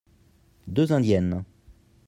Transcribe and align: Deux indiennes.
Deux 0.65 0.93
indiennes. 0.93 1.43